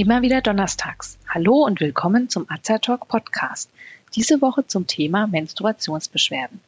Immer 0.00 0.22
wieder 0.22 0.40
donnerstags. 0.40 1.18
Hallo 1.28 1.64
und 1.64 1.80
willkommen 1.80 2.30
zum 2.30 2.46
Azertalk 2.48 3.06
Podcast. 3.06 3.68
Diese 4.14 4.40
Woche 4.40 4.66
zum 4.66 4.86
Thema 4.86 5.26
Menstruationsbeschwerden. 5.26 6.58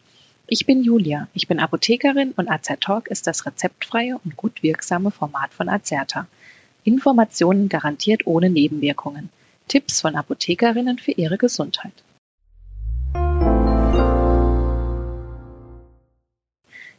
Ich 0.49 0.67
bin 0.67 0.85
Julia, 0.85 1.29
ich 1.33 1.49
bin 1.49 1.59
Apothekerin 1.59 2.33
und 2.37 2.51
Azertalk 2.51 3.09
ist 3.09 3.27
das 3.27 3.46
rezeptfreie 3.46 4.19
und 4.23 4.37
gut 4.37 4.62
wirksame 4.62 5.11
Format 5.11 5.55
von 5.55 5.71
Azerta. 5.71 6.27
Informationen 6.85 7.71
garantiert 7.71 8.27
ohne 8.27 8.51
Nebenwirkungen. 8.51 9.30
Tipps 9.67 10.03
von 10.03 10.14
Apothekerinnen 10.14 10.99
für 10.99 11.12
ihre 11.12 11.39
Gesundheit. 11.39 11.95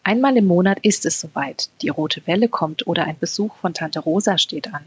Einmal 0.06 0.36
im 0.36 0.46
Monat 0.46 0.80
ist 0.82 1.06
es 1.06 1.22
soweit. 1.22 1.70
Die 1.82 1.88
rote 1.88 2.22
Welle 2.26 2.50
kommt 2.50 2.86
oder 2.88 3.06
ein 3.06 3.18
Besuch 3.18 3.56
von 3.56 3.74
Tante 3.74 4.02
Rosa 4.02 4.38
steht 4.38 4.74
an. 4.74 4.84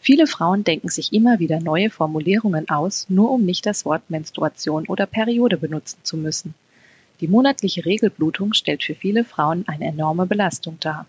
Viele 0.00 0.26
Frauen 0.26 0.64
denken 0.64 0.88
sich 0.88 1.12
immer 1.12 1.38
wieder 1.38 1.60
neue 1.60 1.90
Formulierungen 1.90 2.66
aus, 2.70 3.04
nur 3.10 3.30
um 3.30 3.44
nicht 3.44 3.66
das 3.66 3.84
Wort 3.84 4.08
Menstruation 4.08 4.86
oder 4.86 5.04
Periode 5.04 5.58
benutzen 5.58 5.98
zu 6.02 6.16
müssen. 6.16 6.54
Die 7.20 7.28
monatliche 7.28 7.84
Regelblutung 7.84 8.54
stellt 8.54 8.82
für 8.82 8.94
viele 8.94 9.24
Frauen 9.24 9.64
eine 9.68 9.84
enorme 9.84 10.24
Belastung 10.24 10.78
dar. 10.80 11.04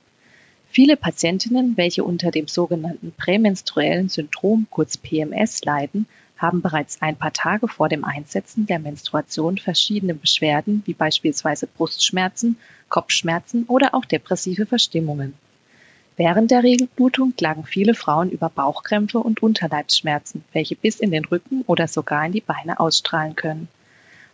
Viele 0.69 0.97
Patientinnen, 0.97 1.77
welche 1.77 2.03
unter 2.03 2.31
dem 2.31 2.47
sogenannten 2.47 3.13
prämenstruellen 3.13 4.09
Syndrom 4.09 4.67
kurz 4.69 4.97
PMS 4.97 5.63
leiden, 5.63 6.07
haben 6.39 6.61
bereits 6.61 7.01
ein 7.01 7.17
paar 7.17 7.33
Tage 7.33 7.67
vor 7.67 7.89
dem 7.89 8.03
Einsetzen 8.05 8.65
der 8.65 8.79
Menstruation 8.79 9.57
verschiedene 9.57 10.15
Beschwerden 10.15 10.81
wie 10.85 10.93
beispielsweise 10.93 11.67
Brustschmerzen, 11.67 12.57
Kopfschmerzen 12.87 13.65
oder 13.65 13.93
auch 13.93 14.05
depressive 14.05 14.65
Verstimmungen. 14.65 15.33
Während 16.15 16.51
der 16.51 16.63
Regelblutung 16.63 17.33
klagen 17.37 17.65
viele 17.65 17.93
Frauen 17.93 18.29
über 18.29 18.49
Bauchkrämpfe 18.49 19.19
und 19.19 19.43
Unterleibsschmerzen, 19.43 20.43
welche 20.51 20.75
bis 20.75 20.99
in 20.99 21.11
den 21.11 21.25
Rücken 21.25 21.63
oder 21.67 21.87
sogar 21.87 22.25
in 22.25 22.31
die 22.31 22.41
Beine 22.41 22.79
ausstrahlen 22.79 23.35
können. 23.35 23.67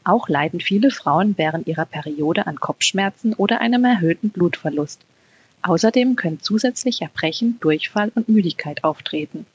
Auch 0.04 0.30
leiden 0.30 0.62
viele 0.62 0.92
Frauen 0.92 1.36
während 1.38 1.68
ihrer 1.68 1.86
Periode 1.86 2.46
an 2.46 2.60
Kopfschmerzen 2.60 3.34
oder 3.34 3.62
einem 3.62 3.84
erhöhten 3.84 4.30
Blutverlust. 4.30 5.02
Außerdem 5.64 6.16
können 6.16 6.40
zusätzlich 6.40 7.02
Erbrechen, 7.02 7.60
Durchfall 7.60 8.12
und 8.14 8.30
Müdigkeit 8.30 8.84
auftreten. 8.84 9.48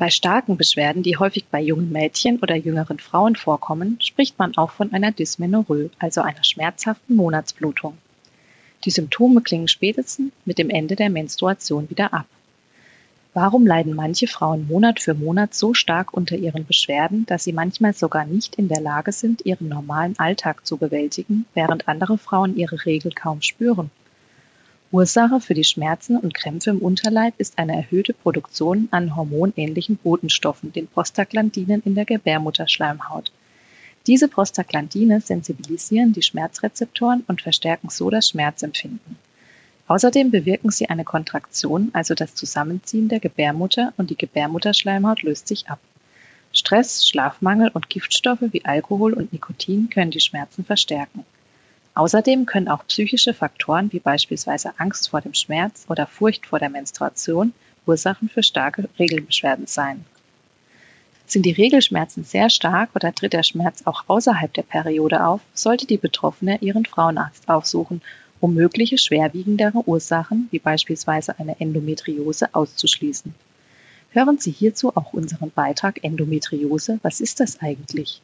Bei 0.00 0.08
starken 0.08 0.56
Beschwerden, 0.56 1.02
die 1.02 1.18
häufig 1.18 1.44
bei 1.50 1.60
jungen 1.60 1.92
Mädchen 1.92 2.38
oder 2.38 2.56
jüngeren 2.56 2.98
Frauen 2.98 3.36
vorkommen, 3.36 3.98
spricht 4.00 4.38
man 4.38 4.56
auch 4.56 4.70
von 4.70 4.94
einer 4.94 5.12
Dysmenorrhoe, 5.12 5.90
also 5.98 6.22
einer 6.22 6.42
schmerzhaften 6.42 7.16
Monatsblutung. 7.16 7.98
Die 8.86 8.90
Symptome 8.90 9.42
klingen 9.42 9.68
spätestens 9.68 10.32
mit 10.46 10.56
dem 10.56 10.70
Ende 10.70 10.96
der 10.96 11.10
Menstruation 11.10 11.90
wieder 11.90 12.14
ab. 12.14 12.24
Warum 13.34 13.66
leiden 13.66 13.94
manche 13.94 14.26
Frauen 14.26 14.66
Monat 14.66 15.00
für 15.00 15.12
Monat 15.12 15.52
so 15.52 15.74
stark 15.74 16.14
unter 16.14 16.34
ihren 16.36 16.64
Beschwerden, 16.64 17.26
dass 17.26 17.44
sie 17.44 17.52
manchmal 17.52 17.92
sogar 17.92 18.24
nicht 18.24 18.54
in 18.54 18.68
der 18.68 18.80
Lage 18.80 19.12
sind, 19.12 19.44
ihren 19.44 19.68
normalen 19.68 20.18
Alltag 20.18 20.66
zu 20.66 20.78
bewältigen, 20.78 21.44
während 21.52 21.88
andere 21.88 22.16
Frauen 22.16 22.56
ihre 22.56 22.86
Regel 22.86 23.12
kaum 23.12 23.42
spüren? 23.42 23.90
Ursache 24.92 25.40
für 25.40 25.54
die 25.54 25.62
Schmerzen 25.62 26.16
und 26.16 26.34
Krämpfe 26.34 26.70
im 26.70 26.80
Unterleib 26.80 27.34
ist 27.38 27.60
eine 27.60 27.76
erhöhte 27.76 28.12
Produktion 28.12 28.88
an 28.90 29.14
hormonähnlichen 29.14 29.96
Botenstoffen, 29.96 30.72
den 30.72 30.88
Prostaglandinen 30.88 31.80
in 31.84 31.94
der 31.94 32.04
Gebärmutterschleimhaut. 32.04 33.30
Diese 34.08 34.26
Prostaglandine 34.26 35.20
sensibilisieren 35.20 36.12
die 36.12 36.22
Schmerzrezeptoren 36.22 37.22
und 37.28 37.40
verstärken 37.40 37.88
so 37.88 38.10
das 38.10 38.30
Schmerzempfinden. 38.30 39.16
Außerdem 39.86 40.32
bewirken 40.32 40.70
sie 40.70 40.88
eine 40.88 41.04
Kontraktion, 41.04 41.90
also 41.92 42.14
das 42.14 42.34
Zusammenziehen 42.34 43.08
der 43.08 43.20
Gebärmutter 43.20 43.92
und 43.96 44.10
die 44.10 44.16
Gebärmutterschleimhaut 44.16 45.22
löst 45.22 45.46
sich 45.46 45.68
ab. 45.68 45.78
Stress, 46.52 47.06
Schlafmangel 47.08 47.70
und 47.72 47.90
Giftstoffe 47.90 48.42
wie 48.50 48.64
Alkohol 48.64 49.12
und 49.12 49.32
Nikotin 49.32 49.88
können 49.88 50.10
die 50.10 50.18
Schmerzen 50.18 50.64
verstärken. 50.64 51.24
Außerdem 52.00 52.46
können 52.46 52.68
auch 52.68 52.86
psychische 52.86 53.34
Faktoren 53.34 53.92
wie 53.92 53.98
beispielsweise 53.98 54.72
Angst 54.78 55.10
vor 55.10 55.20
dem 55.20 55.34
Schmerz 55.34 55.84
oder 55.86 56.06
Furcht 56.06 56.46
vor 56.46 56.58
der 56.58 56.70
Menstruation 56.70 57.52
Ursachen 57.84 58.30
für 58.30 58.42
starke 58.42 58.88
Regelbeschwerden 58.98 59.66
sein. 59.66 60.06
Sind 61.26 61.44
die 61.44 61.52
Regelschmerzen 61.52 62.24
sehr 62.24 62.48
stark 62.48 62.88
oder 62.94 63.14
tritt 63.14 63.34
der 63.34 63.42
Schmerz 63.42 63.82
auch 63.84 64.04
außerhalb 64.06 64.50
der 64.54 64.62
Periode 64.62 65.26
auf, 65.26 65.42
sollte 65.52 65.86
die 65.86 65.98
Betroffene 65.98 66.56
ihren 66.62 66.86
Frauenarzt 66.86 67.46
aufsuchen, 67.50 68.00
um 68.40 68.54
mögliche 68.54 68.96
schwerwiegendere 68.96 69.86
Ursachen 69.86 70.48
wie 70.50 70.58
beispielsweise 70.58 71.38
eine 71.38 71.60
Endometriose 71.60 72.54
auszuschließen. 72.54 73.34
Hören 74.12 74.38
Sie 74.38 74.52
hierzu 74.52 74.96
auch 74.96 75.12
unseren 75.12 75.50
Beitrag 75.50 76.02
Endometriose. 76.02 76.98
Was 77.02 77.20
ist 77.20 77.40
das 77.40 77.60
eigentlich? 77.60 78.22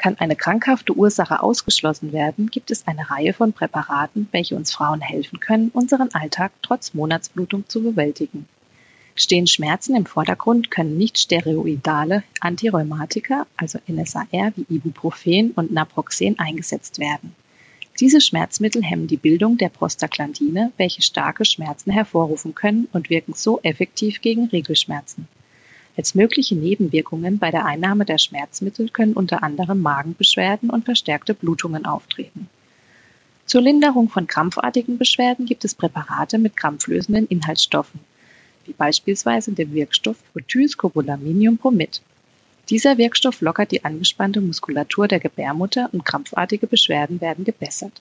Kann 0.00 0.16
eine 0.18 0.34
krankhafte 0.34 0.94
Ursache 0.96 1.42
ausgeschlossen 1.42 2.14
werden, 2.14 2.50
gibt 2.50 2.70
es 2.70 2.86
eine 2.86 3.10
Reihe 3.10 3.34
von 3.34 3.52
Präparaten, 3.52 4.30
welche 4.32 4.56
uns 4.56 4.72
Frauen 4.72 5.02
helfen 5.02 5.40
können, 5.40 5.68
unseren 5.74 6.08
Alltag 6.14 6.52
trotz 6.62 6.94
Monatsblutung 6.94 7.68
zu 7.68 7.82
bewältigen. 7.82 8.48
Stehen 9.14 9.46
Schmerzen 9.46 9.94
im 9.94 10.06
Vordergrund, 10.06 10.70
können 10.70 10.96
nicht 10.96 11.18
steroidale 11.18 12.22
Antirheumatika, 12.40 13.46
also 13.58 13.78
NSAR 13.86 14.26
wie 14.56 14.74
Ibuprofen 14.74 15.50
und 15.50 15.70
Naproxen 15.70 16.38
eingesetzt 16.38 16.98
werden. 16.98 17.36
Diese 18.00 18.22
Schmerzmittel 18.22 18.82
hemmen 18.82 19.06
die 19.06 19.18
Bildung 19.18 19.58
der 19.58 19.68
Prostaglandine, 19.68 20.72
welche 20.78 21.02
starke 21.02 21.44
Schmerzen 21.44 21.90
hervorrufen 21.90 22.54
können 22.54 22.88
und 22.94 23.10
wirken 23.10 23.34
so 23.34 23.60
effektiv 23.62 24.22
gegen 24.22 24.46
Regelschmerzen. 24.46 25.28
Als 25.96 26.14
mögliche 26.14 26.54
Nebenwirkungen 26.54 27.38
bei 27.38 27.50
der 27.50 27.66
Einnahme 27.66 28.04
der 28.04 28.18
Schmerzmittel 28.18 28.88
können 28.88 29.14
unter 29.14 29.42
anderem 29.42 29.80
Magenbeschwerden 29.80 30.70
und 30.70 30.84
verstärkte 30.84 31.34
Blutungen 31.34 31.84
auftreten. 31.84 32.48
Zur 33.44 33.62
Linderung 33.62 34.08
von 34.08 34.28
krampfartigen 34.28 34.96
Beschwerden 34.96 35.44
gibt 35.44 35.64
es 35.64 35.74
Präparate 35.74 36.38
mit 36.38 36.56
krampflösenden 36.56 37.26
Inhaltsstoffen, 37.26 37.98
wie 38.64 38.72
beispielsweise 38.72 39.52
dem 39.52 39.74
Wirkstoff 39.74 40.16
Butylscopolaminiumbromid. 40.34 42.00
Dieser 42.68 42.96
Wirkstoff 42.96 43.40
lockert 43.40 43.72
die 43.72 43.84
angespannte 43.84 44.40
Muskulatur 44.40 45.08
der 45.08 45.18
Gebärmutter 45.18 45.90
und 45.92 46.04
krampfartige 46.04 46.68
Beschwerden 46.68 47.20
werden 47.20 47.44
gebessert. 47.44 48.00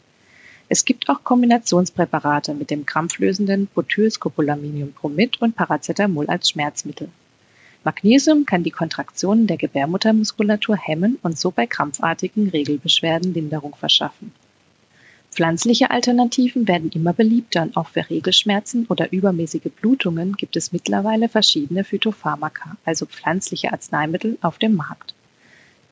Es 0.68 0.86
gibt 0.86 1.10
auch 1.10 1.24
Kombinationspräparate 1.24 2.54
mit 2.54 2.70
dem 2.70 2.86
krampflösenden 2.86 3.66
Butylscopolaminiumbromid 3.74 5.42
und 5.42 5.56
Paracetamol 5.56 6.28
als 6.28 6.52
Schmerzmittel. 6.52 7.10
Magnesium 7.84 8.46
kann 8.46 8.64
die 8.64 8.72
Kontraktionen 8.72 9.48
der 9.48 9.58
Gebärmuttermuskulatur 9.58 10.76
hemmen 10.76 11.18
und 11.24 11.40
so 11.40 11.50
bei 11.52 11.66
krampfartigen 11.66 12.50
Regelbeschwerden 12.50 13.34
Linderung 13.34 13.76
verschaffen. 13.76 14.34
Pflanzliche 15.32 15.90
Alternativen 15.90 16.68
werden 16.68 16.90
immer 16.92 17.14
beliebter 17.14 17.62
und 17.62 17.78
auch 17.78 17.88
für 17.88 18.10
Regelschmerzen 18.10 18.86
oder 18.88 19.14
übermäßige 19.14 19.72
Blutungen 19.80 20.34
gibt 20.34 20.58
es 20.58 20.74
mittlerweile 20.74 21.30
verschiedene 21.30 21.84
Phytopharmaka, 21.84 22.76
also 22.84 23.06
pflanzliche 23.06 23.72
Arzneimittel, 23.72 24.38
auf 24.42 24.58
dem 24.58 24.76
Markt. 24.76 25.14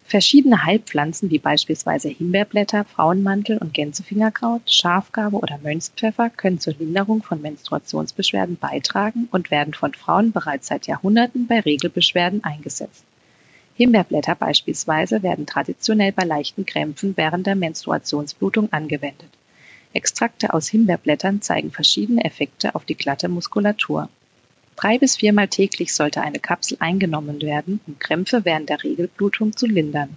Verschiedene 0.10 0.64
Heilpflanzen 0.64 1.30
wie 1.32 1.38
beispielsweise 1.38 2.08
Himbeerblätter, 2.08 2.86
Frauenmantel 2.86 3.58
und 3.58 3.74
Gänsefingerkraut, 3.74 4.62
Schafgarbe 4.72 5.36
oder 5.36 5.60
Mönchspfeffer 5.62 6.30
können 6.30 6.62
zur 6.62 6.76
Linderung 6.80 7.22
von 7.24 7.42
Menstruationsbeschwerden 7.42 8.56
beitragen 8.56 9.28
und 9.32 9.52
werden 9.52 9.74
von 9.74 9.94
Frauen 9.94 10.32
bereits 10.32 10.68
seit 10.68 10.88
Jahrhunderten 10.88 11.48
bei 11.48 11.60
Regelbeschwerden 11.60 12.42
eingesetzt. 12.46 13.04
Himbeerblätter 13.76 14.36
beispielsweise 14.36 15.24
werden 15.24 15.46
traditionell 15.46 16.14
bei 16.14 16.24
leichten 16.24 16.66
Krämpfen 16.66 17.18
während 17.18 17.46
der 17.46 17.56
Menstruationsblutung 17.56 18.72
angewendet. 18.72 19.30
Extrakte 19.92 20.54
aus 20.54 20.70
Himbeerblättern 20.70 21.42
zeigen 21.42 21.72
verschiedene 21.72 22.24
Effekte 22.24 22.76
auf 22.76 22.86
die 22.86 22.96
glatte 22.96 23.28
Muskulatur. 23.28 24.08
Drei 24.78 25.00
bis 25.00 25.18
viermal 25.18 25.48
täglich 25.48 25.92
sollte 25.92 26.22
eine 26.22 26.38
Kapsel 26.38 26.78
eingenommen 26.80 27.42
werden, 27.42 27.80
um 27.88 27.98
Krämpfe 27.98 28.46
während 28.46 28.70
der 28.70 28.84
Regelblutung 28.84 29.58
zu 29.58 29.66
lindern. 29.66 30.16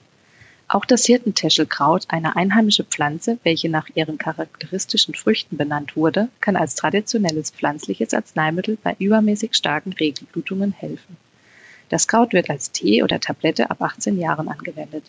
Auch 0.68 0.84
das 0.84 1.06
Hirtentäschelkraut, 1.06 2.04
eine 2.08 2.36
einheimische 2.36 2.84
Pflanze, 2.84 3.38
welche 3.42 3.70
nach 3.70 3.88
ihren 3.94 4.18
charakteristischen 4.18 5.14
Früchten 5.14 5.56
benannt 5.56 5.96
wurde, 5.96 6.28
kann 6.42 6.56
als 6.56 6.74
traditionelles 6.74 7.50
pflanzliches 7.52 8.12
Arzneimittel 8.12 8.76
bei 8.82 8.94
übermäßig 8.98 9.54
starken 9.54 9.94
Regelblutungen 9.94 10.72
helfen. 10.72 11.16
Das 11.88 12.06
Kraut 12.06 12.34
wird 12.34 12.50
als 12.50 12.70
Tee 12.70 13.02
oder 13.02 13.18
Tablette 13.18 13.70
ab 13.70 13.80
18 13.80 14.20
Jahren 14.20 14.48
angewendet. 14.48 15.04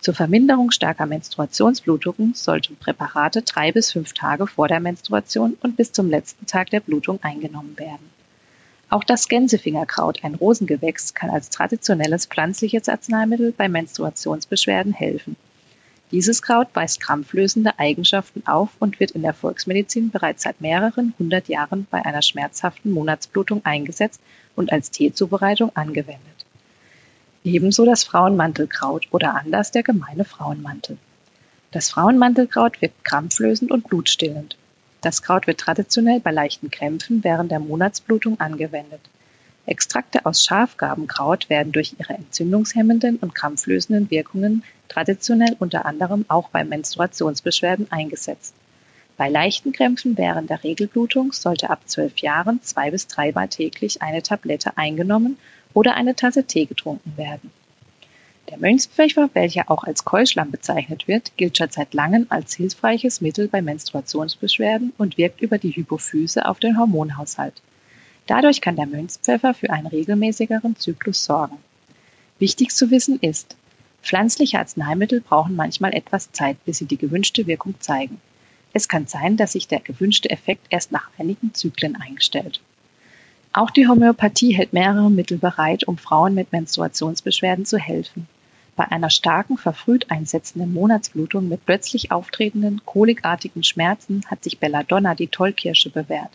Zur 0.00 0.12
Verminderung 0.12 0.70
starker 0.70 1.06
Menstruationsblutungen 1.06 2.34
sollten 2.34 2.76
Präparate 2.76 3.40
drei 3.40 3.72
bis 3.72 3.90
fünf 3.90 4.12
Tage 4.12 4.46
vor 4.46 4.68
der 4.68 4.80
Menstruation 4.80 5.56
und 5.62 5.78
bis 5.78 5.92
zum 5.92 6.10
letzten 6.10 6.44
Tag 6.44 6.68
der 6.68 6.80
Blutung 6.80 7.20
eingenommen 7.22 7.78
werden. 7.78 8.21
Auch 8.92 9.04
das 9.04 9.28
Gänsefingerkraut, 9.28 10.22
ein 10.22 10.34
Rosengewächs, 10.34 11.14
kann 11.14 11.30
als 11.30 11.48
traditionelles 11.48 12.26
pflanzliches 12.26 12.90
Arzneimittel 12.90 13.50
bei 13.50 13.66
Menstruationsbeschwerden 13.66 14.92
helfen. 14.92 15.36
Dieses 16.10 16.42
Kraut 16.42 16.68
weist 16.74 17.00
krampflösende 17.00 17.78
Eigenschaften 17.78 18.46
auf 18.46 18.68
und 18.80 19.00
wird 19.00 19.12
in 19.12 19.22
der 19.22 19.32
Volksmedizin 19.32 20.10
bereits 20.10 20.42
seit 20.42 20.60
mehreren 20.60 21.14
hundert 21.18 21.48
Jahren 21.48 21.86
bei 21.90 22.04
einer 22.04 22.20
schmerzhaften 22.20 22.90
Monatsblutung 22.90 23.64
eingesetzt 23.64 24.20
und 24.56 24.72
als 24.72 24.90
Teezubereitung 24.90 25.74
angewendet. 25.74 26.44
Ebenso 27.44 27.86
das 27.86 28.04
Frauenmantelkraut 28.04 29.08
oder 29.10 29.36
anders 29.36 29.70
der 29.70 29.84
gemeine 29.84 30.26
Frauenmantel. 30.26 30.98
Das 31.70 31.88
Frauenmantelkraut 31.88 32.82
wirkt 32.82 33.06
krampflösend 33.06 33.70
und 33.70 33.88
blutstillend. 33.88 34.58
Das 35.02 35.20
Kraut 35.20 35.48
wird 35.48 35.58
traditionell 35.58 36.20
bei 36.20 36.30
leichten 36.30 36.70
Krämpfen 36.70 37.24
während 37.24 37.50
der 37.50 37.58
Monatsblutung 37.58 38.38
angewendet. 38.38 39.00
Extrakte 39.66 40.24
aus 40.26 40.44
Schafgarbenkraut 40.44 41.50
werden 41.50 41.72
durch 41.72 41.96
ihre 41.98 42.14
entzündungshemmenden 42.14 43.16
und 43.16 43.34
krampflösenden 43.34 44.10
Wirkungen 44.12 44.62
traditionell 44.88 45.56
unter 45.58 45.86
anderem 45.86 46.24
auch 46.28 46.50
bei 46.50 46.62
Menstruationsbeschwerden 46.62 47.90
eingesetzt. 47.90 48.54
Bei 49.16 49.28
leichten 49.28 49.72
Krämpfen 49.72 50.16
während 50.16 50.50
der 50.50 50.62
Regelblutung 50.62 51.32
sollte 51.32 51.70
ab 51.70 51.80
zwölf 51.86 52.18
Jahren 52.18 52.62
zwei 52.62 52.92
bis 52.92 53.08
dreimal 53.08 53.48
täglich 53.48 54.02
eine 54.02 54.22
Tablette 54.22 54.76
eingenommen 54.76 55.36
oder 55.74 55.94
eine 55.94 56.14
Tasse 56.14 56.44
Tee 56.44 56.66
getrunken 56.66 57.16
werden. 57.16 57.50
Der 58.48 58.58
Mönchspfeffer, 58.58 59.30
welcher 59.34 59.70
auch 59.70 59.84
als 59.84 60.04
Keuschlamm 60.04 60.50
bezeichnet 60.50 61.08
wird, 61.08 61.36
gilt 61.36 61.56
schon 61.58 61.70
seit 61.70 61.94
langem 61.94 62.26
als 62.28 62.54
hilfreiches 62.54 63.20
Mittel 63.20 63.48
bei 63.48 63.62
Menstruationsbeschwerden 63.62 64.92
und 64.98 65.16
wirkt 65.16 65.40
über 65.40 65.58
die 65.58 65.70
Hypophyse 65.70 66.46
auf 66.46 66.58
den 66.58 66.78
Hormonhaushalt. 66.78 67.62
Dadurch 68.26 68.60
kann 68.60 68.76
der 68.76 68.86
Mönchspfeffer 68.86 69.54
für 69.54 69.70
einen 69.70 69.86
regelmäßigeren 69.86 70.76
Zyklus 70.76 71.24
sorgen. 71.24 71.58
Wichtig 72.38 72.70
zu 72.70 72.90
wissen 72.90 73.18
ist, 73.20 73.56
pflanzliche 74.02 74.58
Arzneimittel 74.58 75.20
brauchen 75.20 75.56
manchmal 75.56 75.94
etwas 75.94 76.32
Zeit, 76.32 76.62
bis 76.64 76.78
sie 76.78 76.86
die 76.86 76.98
gewünschte 76.98 77.46
Wirkung 77.46 77.74
zeigen. 77.80 78.20
Es 78.72 78.88
kann 78.88 79.06
sein, 79.06 79.36
dass 79.36 79.52
sich 79.52 79.68
der 79.68 79.80
gewünschte 79.80 80.30
Effekt 80.30 80.66
erst 80.70 80.92
nach 80.92 81.10
einigen 81.18 81.54
Zyklen 81.54 81.96
einstellt. 81.96 82.60
Auch 83.54 83.70
die 83.70 83.86
Homöopathie 83.86 84.54
hält 84.54 84.72
mehrere 84.72 85.10
Mittel 85.10 85.36
bereit, 85.36 85.84
um 85.86 85.98
Frauen 85.98 86.32
mit 86.34 86.52
Menstruationsbeschwerden 86.52 87.66
zu 87.66 87.76
helfen. 87.76 88.26
Bei 88.76 88.90
einer 88.90 89.10
starken, 89.10 89.58
verfrüht 89.58 90.10
einsetzenden 90.10 90.72
Monatsblutung 90.72 91.50
mit 91.50 91.66
plötzlich 91.66 92.10
auftretenden, 92.10 92.80
kolikartigen 92.86 93.62
Schmerzen 93.62 94.22
hat 94.28 94.42
sich 94.42 94.58
Belladonna, 94.58 95.14
die 95.14 95.26
Tollkirsche, 95.26 95.90
bewährt. 95.90 96.30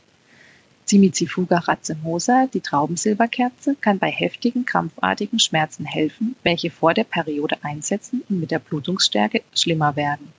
Cimicifuga 0.88 1.58
racemosa, 1.58 2.46
die 2.54 2.62
Traubensilberkerze, 2.62 3.76
kann 3.82 3.98
bei 3.98 4.12
heftigen, 4.12 4.66
krampfartigen 4.66 5.40
Schmerzen 5.40 5.86
helfen, 5.86 6.36
welche 6.44 6.70
vor 6.70 6.94
der 6.94 7.04
Periode 7.04 7.58
einsetzen 7.64 8.22
und 8.30 8.40
mit 8.40 8.52
der 8.52 8.60
Blutungsstärke 8.60 9.42
schlimmer 9.56 9.96
werden. 9.96 10.32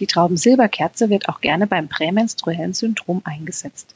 Die 0.00 0.06
Traubensilberkerze 0.06 1.08
wird 1.08 1.30
auch 1.30 1.40
gerne 1.40 1.66
beim 1.66 1.88
prämenstruellen 1.88 2.74
Syndrom 2.74 3.22
eingesetzt. 3.24 3.94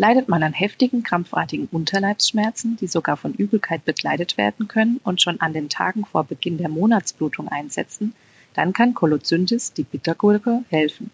Leidet 0.00 0.30
man 0.30 0.42
an 0.42 0.54
heftigen, 0.54 1.02
krampfartigen 1.02 1.68
Unterleibsschmerzen, 1.70 2.78
die 2.78 2.86
sogar 2.86 3.18
von 3.18 3.34
Übelkeit 3.34 3.84
begleitet 3.84 4.38
werden 4.38 4.66
können 4.66 4.98
und 5.04 5.20
schon 5.20 5.42
an 5.42 5.52
den 5.52 5.68
Tagen 5.68 6.06
vor 6.06 6.24
Beginn 6.24 6.56
der 6.56 6.70
Monatsblutung 6.70 7.48
einsetzen, 7.48 8.14
dann 8.54 8.72
kann 8.72 8.94
Kolozyndis, 8.94 9.74
die 9.74 9.82
Bittergurke, 9.82 10.64
helfen. 10.70 11.10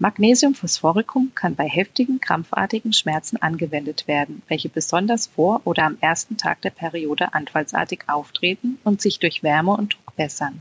Magnesium 0.00 0.56
Phosphoricum 0.56 1.30
kann 1.36 1.54
bei 1.54 1.68
heftigen, 1.68 2.20
krampfartigen 2.20 2.92
Schmerzen 2.92 3.40
angewendet 3.40 4.08
werden, 4.08 4.42
welche 4.48 4.68
besonders 4.68 5.28
vor 5.28 5.60
oder 5.62 5.84
am 5.84 5.96
ersten 6.00 6.36
Tag 6.36 6.60
der 6.62 6.70
Periode 6.70 7.34
anfallsartig 7.34 8.08
auftreten 8.08 8.78
und 8.82 9.00
sich 9.00 9.20
durch 9.20 9.44
Wärme 9.44 9.76
und 9.76 9.94
Druck 9.94 10.16
bessern. 10.16 10.60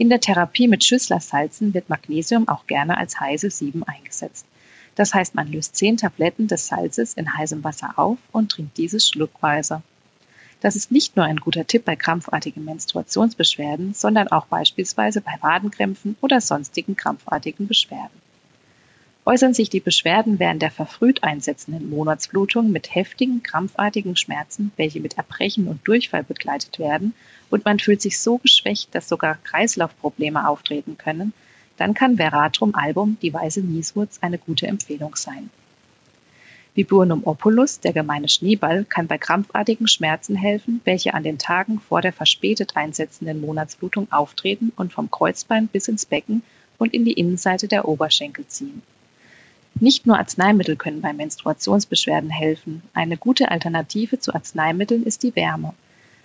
In 0.00 0.08
der 0.08 0.18
Therapie 0.18 0.66
mit 0.66 0.82
Schüsslersalzen 0.82 1.74
wird 1.74 1.90
Magnesium 1.90 2.48
auch 2.48 2.66
gerne 2.66 2.96
als 2.96 3.20
heiße 3.20 3.50
Sieben 3.50 3.82
eingesetzt. 3.82 4.46
Das 4.94 5.12
heißt, 5.12 5.34
man 5.34 5.52
löst 5.52 5.76
zehn 5.76 5.98
Tabletten 5.98 6.46
des 6.46 6.68
Salzes 6.68 7.12
in 7.12 7.36
heißem 7.36 7.62
Wasser 7.64 7.98
auf 7.98 8.16
und 8.32 8.50
trinkt 8.50 8.78
dieses 8.78 9.06
schluckweise. 9.06 9.82
Das 10.62 10.74
ist 10.74 10.90
nicht 10.90 11.16
nur 11.16 11.26
ein 11.26 11.36
guter 11.36 11.66
Tipp 11.66 11.84
bei 11.84 11.96
krampfartigen 11.96 12.64
Menstruationsbeschwerden, 12.64 13.92
sondern 13.92 14.28
auch 14.28 14.46
beispielsweise 14.46 15.20
bei 15.20 15.36
Wadenkrämpfen 15.42 16.16
oder 16.22 16.40
sonstigen 16.40 16.96
krampfartigen 16.96 17.68
Beschwerden. 17.68 18.19
Äußern 19.26 19.52
sich 19.52 19.68
die 19.68 19.80
Beschwerden 19.80 20.38
während 20.38 20.62
der 20.62 20.70
verfrüht 20.70 21.22
einsetzenden 21.22 21.90
Monatsblutung 21.90 22.72
mit 22.72 22.94
heftigen, 22.94 23.42
krampfartigen 23.42 24.16
Schmerzen, 24.16 24.72
welche 24.76 25.00
mit 25.00 25.18
Erbrechen 25.18 25.68
und 25.68 25.86
Durchfall 25.86 26.24
begleitet 26.24 26.78
werden, 26.78 27.14
und 27.50 27.64
man 27.66 27.78
fühlt 27.78 28.00
sich 28.00 28.18
so 28.18 28.38
geschwächt, 28.38 28.94
dass 28.94 29.08
sogar 29.08 29.36
Kreislaufprobleme 29.44 30.48
auftreten 30.48 30.96
können, 30.96 31.34
dann 31.76 31.92
kann 31.92 32.16
Veratrum 32.16 32.74
album, 32.74 33.18
die 33.20 33.32
weiße 33.32 33.60
Nieswurz, 33.60 34.18
eine 34.22 34.38
gute 34.38 34.66
Empfehlung 34.66 35.14
sein. 35.16 35.50
Viburnum 36.74 37.26
opulus, 37.26 37.80
der 37.80 37.92
gemeine 37.92 38.28
Schneeball, 38.28 38.84
kann 38.84 39.06
bei 39.06 39.18
krampfartigen 39.18 39.86
Schmerzen 39.86 40.34
helfen, 40.34 40.80
welche 40.84 41.12
an 41.12 41.24
den 41.24 41.38
Tagen 41.38 41.78
vor 41.78 42.00
der 42.00 42.12
verspätet 42.12 42.74
einsetzenden 42.74 43.40
Monatsblutung 43.40 44.10
auftreten 44.10 44.72
und 44.76 44.92
vom 44.92 45.10
Kreuzbein 45.10 45.68
bis 45.68 45.88
ins 45.88 46.06
Becken 46.06 46.42
und 46.78 46.94
in 46.94 47.04
die 47.04 47.12
Innenseite 47.12 47.68
der 47.68 47.86
Oberschenkel 47.86 48.46
ziehen. 48.46 48.82
Nicht 49.74 50.06
nur 50.06 50.18
Arzneimittel 50.18 50.76
können 50.76 51.00
bei 51.00 51.12
Menstruationsbeschwerden 51.12 52.30
helfen. 52.30 52.82
Eine 52.92 53.16
gute 53.16 53.50
Alternative 53.50 54.18
zu 54.18 54.34
Arzneimitteln 54.34 55.04
ist 55.04 55.22
die 55.22 55.34
Wärme. 55.36 55.74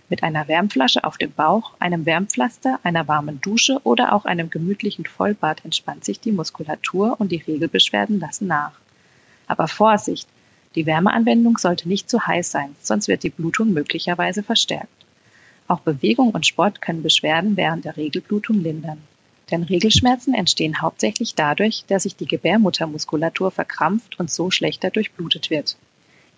Mit 0.09 0.23
einer 0.23 0.47
Wärmflasche 0.47 1.03
auf 1.03 1.17
dem 1.17 1.31
Bauch, 1.31 1.73
einem 1.79 2.05
Wärmpflaster, 2.05 2.79
einer 2.83 3.07
warmen 3.07 3.41
Dusche 3.41 3.79
oder 3.83 4.13
auch 4.13 4.25
einem 4.25 4.49
gemütlichen 4.49 5.05
Vollbad 5.05 5.65
entspannt 5.65 6.05
sich 6.05 6.19
die 6.19 6.31
Muskulatur 6.31 7.15
und 7.19 7.31
die 7.31 7.43
Regelbeschwerden 7.45 8.19
lassen 8.19 8.47
nach. 8.47 8.73
Aber 9.47 9.67
Vorsicht! 9.67 10.27
Die 10.75 10.85
Wärmeanwendung 10.85 11.57
sollte 11.57 11.87
nicht 11.87 12.09
zu 12.09 12.27
heiß 12.27 12.51
sein, 12.51 12.75
sonst 12.81 13.07
wird 13.07 13.23
die 13.23 13.29
Blutung 13.29 13.71
möglicherweise 13.71 14.43
verstärkt. 14.43 15.05
Auch 15.67 15.79
Bewegung 15.79 16.31
und 16.31 16.45
Sport 16.45 16.81
können 16.81 17.01
Beschwerden 17.01 17.57
während 17.57 17.85
der 17.85 17.97
Regelblutung 17.97 18.61
lindern. 18.61 19.01
Denn 19.51 19.63
Regelschmerzen 19.63 20.33
entstehen 20.33 20.81
hauptsächlich 20.81 21.35
dadurch, 21.35 21.85
dass 21.87 22.03
sich 22.03 22.15
die 22.15 22.27
Gebärmuttermuskulatur 22.27 23.51
verkrampft 23.51 24.19
und 24.19 24.31
so 24.31 24.49
schlechter 24.49 24.89
durchblutet 24.89 25.49
wird. 25.49 25.77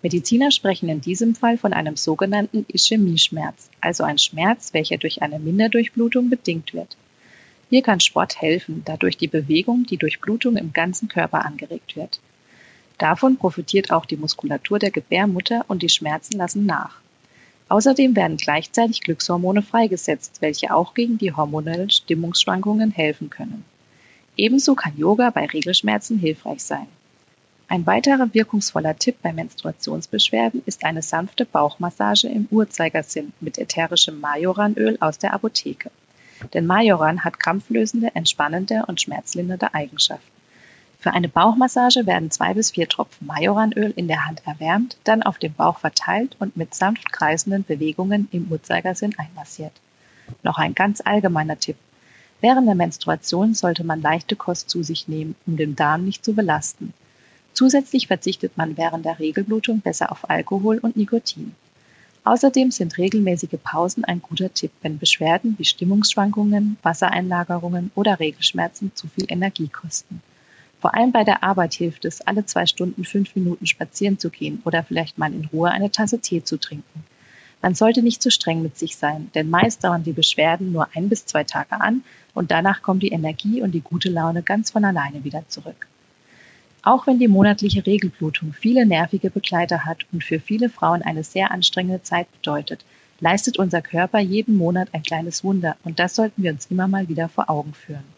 Mediziner 0.02 0.50
sprechen 0.50 0.88
in 0.88 1.00
diesem 1.00 1.34
Fall 1.34 1.58
von 1.58 1.72
einem 1.72 1.96
sogenannten 1.96 2.66
Ischämie-Schmerz, 2.68 3.70
also 3.80 4.04
ein 4.04 4.18
Schmerz, 4.18 4.72
welcher 4.72 4.98
durch 4.98 5.22
eine 5.22 5.38
Minderdurchblutung 5.38 6.30
bedingt 6.30 6.72
wird. 6.72 6.96
Hier 7.70 7.82
kann 7.82 8.00
Sport 8.00 8.40
helfen, 8.40 8.82
da 8.84 8.96
durch 8.96 9.16
die 9.16 9.26
Bewegung 9.26 9.84
die 9.84 9.96
Durchblutung 9.96 10.56
im 10.56 10.72
ganzen 10.72 11.08
Körper 11.08 11.44
angeregt 11.44 11.96
wird. 11.96 12.20
Davon 12.96 13.36
profitiert 13.36 13.90
auch 13.90 14.06
die 14.06 14.16
Muskulatur 14.16 14.78
der 14.78 14.90
Gebärmutter 14.90 15.64
und 15.68 15.82
die 15.82 15.88
Schmerzen 15.88 16.38
lassen 16.38 16.64
nach. 16.64 17.00
Außerdem 17.68 18.16
werden 18.16 18.38
gleichzeitig 18.38 19.02
Glückshormone 19.02 19.62
freigesetzt, 19.62 20.40
welche 20.40 20.74
auch 20.74 20.94
gegen 20.94 21.18
die 21.18 21.34
hormonellen 21.34 21.90
Stimmungsschwankungen 21.90 22.90
helfen 22.90 23.28
können. 23.28 23.64
Ebenso 24.36 24.74
kann 24.74 24.96
Yoga 24.96 25.30
bei 25.30 25.46
Regelschmerzen 25.46 26.18
hilfreich 26.18 26.62
sein. 26.62 26.86
Ein 27.70 27.84
weiterer 27.84 28.32
wirkungsvoller 28.32 28.96
Tipp 28.96 29.16
bei 29.22 29.32
Menstruationsbeschwerden 29.34 30.62
ist 30.64 30.86
eine 30.86 31.02
sanfte 31.02 31.44
Bauchmassage 31.44 32.28
im 32.28 32.48
Uhrzeigersinn 32.50 33.34
mit 33.40 33.58
ätherischem 33.58 34.20
Majoranöl 34.20 34.96
aus 35.00 35.18
der 35.18 35.34
Apotheke. 35.34 35.90
Denn 36.54 36.66
Majoran 36.66 37.24
hat 37.24 37.38
krampflösende, 37.38 38.14
entspannende 38.14 38.84
und 38.86 39.02
schmerzlindernde 39.02 39.74
Eigenschaften. 39.74 40.37
Für 41.00 41.12
eine 41.12 41.28
Bauchmassage 41.28 42.06
werden 42.06 42.32
zwei 42.32 42.54
bis 42.54 42.72
vier 42.72 42.88
Tropfen 42.88 43.28
Majoranöl 43.28 43.92
in 43.94 44.08
der 44.08 44.26
Hand 44.26 44.42
erwärmt, 44.44 44.96
dann 45.04 45.22
auf 45.22 45.38
dem 45.38 45.54
Bauch 45.54 45.78
verteilt 45.78 46.34
und 46.40 46.56
mit 46.56 46.74
sanft 46.74 47.12
kreisenden 47.12 47.62
Bewegungen 47.62 48.26
im 48.32 48.48
Uhrzeigersinn 48.50 49.16
einmassiert. 49.16 49.72
Noch 50.42 50.58
ein 50.58 50.74
ganz 50.74 51.00
allgemeiner 51.00 51.56
Tipp. 51.56 51.76
Während 52.40 52.66
der 52.66 52.74
Menstruation 52.74 53.54
sollte 53.54 53.84
man 53.84 54.02
leichte 54.02 54.34
Kost 54.34 54.70
zu 54.70 54.82
sich 54.82 55.06
nehmen, 55.06 55.36
um 55.46 55.56
den 55.56 55.76
Darm 55.76 56.04
nicht 56.04 56.24
zu 56.24 56.34
belasten. 56.34 56.92
Zusätzlich 57.52 58.08
verzichtet 58.08 58.56
man 58.56 58.76
während 58.76 59.04
der 59.04 59.20
Regelblutung 59.20 59.80
besser 59.80 60.10
auf 60.10 60.28
Alkohol 60.28 60.78
und 60.78 60.96
Nikotin. 60.96 61.54
Außerdem 62.24 62.72
sind 62.72 62.98
regelmäßige 62.98 63.58
Pausen 63.62 64.04
ein 64.04 64.20
guter 64.20 64.52
Tipp, 64.52 64.72
wenn 64.82 64.98
Beschwerden 64.98 65.54
wie 65.58 65.64
Stimmungsschwankungen, 65.64 66.76
Wassereinlagerungen 66.82 67.92
oder 67.94 68.18
Regelschmerzen 68.18 68.90
zu 68.96 69.06
viel 69.06 69.26
Energie 69.28 69.68
kosten. 69.68 70.22
Vor 70.80 70.94
allem 70.94 71.10
bei 71.10 71.24
der 71.24 71.42
Arbeit 71.42 71.74
hilft 71.74 72.04
es, 72.04 72.20
alle 72.20 72.46
zwei 72.46 72.66
Stunden 72.66 73.04
fünf 73.04 73.34
Minuten 73.34 73.66
spazieren 73.66 74.18
zu 74.18 74.30
gehen 74.30 74.62
oder 74.64 74.84
vielleicht 74.84 75.18
mal 75.18 75.32
in 75.32 75.46
Ruhe 75.46 75.70
eine 75.70 75.90
Tasse 75.90 76.20
Tee 76.20 76.44
zu 76.44 76.58
trinken. 76.58 77.04
Man 77.60 77.74
sollte 77.74 78.02
nicht 78.02 78.22
zu 78.22 78.30
streng 78.30 78.62
mit 78.62 78.78
sich 78.78 78.96
sein, 78.96 79.30
denn 79.34 79.50
meist 79.50 79.82
dauern 79.82 80.04
die 80.04 80.12
Beschwerden 80.12 80.70
nur 80.70 80.88
ein 80.94 81.08
bis 81.08 81.26
zwei 81.26 81.42
Tage 81.42 81.80
an 81.80 82.04
und 82.32 82.52
danach 82.52 82.82
kommt 82.82 83.02
die 83.02 83.10
Energie 83.10 83.60
und 83.62 83.72
die 83.72 83.80
gute 83.80 84.08
Laune 84.08 84.42
ganz 84.42 84.70
von 84.70 84.84
alleine 84.84 85.24
wieder 85.24 85.42
zurück. 85.48 85.88
Auch 86.82 87.08
wenn 87.08 87.18
die 87.18 87.26
monatliche 87.26 87.84
Regelblutung 87.84 88.52
viele 88.52 88.86
nervige 88.86 89.30
Begleiter 89.30 89.84
hat 89.84 90.06
und 90.12 90.22
für 90.22 90.38
viele 90.38 90.68
Frauen 90.68 91.02
eine 91.02 91.24
sehr 91.24 91.50
anstrengende 91.50 92.02
Zeit 92.04 92.30
bedeutet, 92.30 92.84
leistet 93.18 93.58
unser 93.58 93.82
Körper 93.82 94.20
jeden 94.20 94.56
Monat 94.56 94.90
ein 94.92 95.02
kleines 95.02 95.42
Wunder 95.42 95.76
und 95.82 95.98
das 95.98 96.14
sollten 96.14 96.44
wir 96.44 96.52
uns 96.52 96.66
immer 96.66 96.86
mal 96.86 97.08
wieder 97.08 97.28
vor 97.28 97.50
Augen 97.50 97.74
führen. 97.74 98.17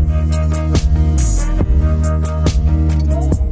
Thank 0.23 0.45
you. 3.35 3.50